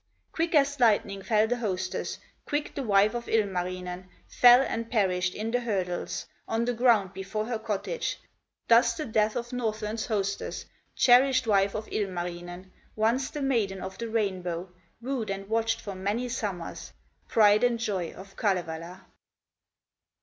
Quick 0.31 0.55
as 0.55 0.79
lightning 0.79 1.21
fell 1.21 1.45
the 1.45 1.57
hostess, 1.57 2.17
Quick 2.47 2.73
the 2.73 2.81
wife 2.81 3.13
of 3.13 3.29
Ilmarinen 3.29 4.09
Fell 4.27 4.61
and 4.61 4.89
perished 4.89 5.35
in 5.35 5.51
the 5.51 5.59
hurdles, 5.59 6.25
On 6.47 6.65
the 6.65 6.73
ground 6.73 7.13
before 7.13 7.45
her 7.45 7.59
cottage; 7.59 8.17
Thus 8.67 8.97
the 8.97 9.05
death 9.05 9.35
of 9.35 9.53
Northland's 9.53 10.07
hostess, 10.07 10.65
Cherished 10.95 11.45
wife 11.45 11.75
of 11.75 11.87
Ilmarinen, 11.91 12.71
Once 12.95 13.29
the 13.29 13.43
Maiden 13.43 13.79
of 13.79 13.99
the 13.99 14.09
Rainbow, 14.09 14.71
Wooed 15.03 15.29
and 15.29 15.47
watched 15.47 15.79
for 15.79 15.93
many 15.93 16.29
summers, 16.29 16.93
Pride 17.27 17.63
and 17.63 17.77
joy 17.77 18.11
of 18.11 18.35
Kalevala! 18.35 19.05